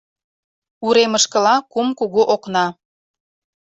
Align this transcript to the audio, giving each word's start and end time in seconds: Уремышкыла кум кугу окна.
Уремышкыла 0.85 1.55
кум 1.71 1.87
кугу 1.99 2.21
окна. 2.35 2.65